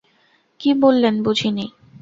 [0.59, 1.65] কী বললেন বুঝিনি?